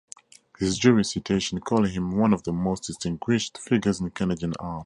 [0.57, 4.79] His jury citation called him one of the most distinguished figures in Canadian art.